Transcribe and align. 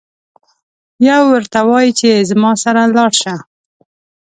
یو 1.09 1.21
ورته 1.33 1.59
وایي 1.69 1.91
چې 1.99 2.09
زما 2.29 2.51
سره 2.63 2.81
لاړشه. 2.95 3.35